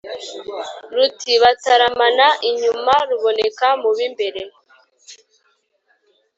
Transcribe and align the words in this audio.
Ruti 0.95 1.33
bataramana 1.43 2.27
inyuma, 2.49 2.93
ruboneka 3.09 3.67
mu 3.81 3.89
b’imbere, 3.97 4.41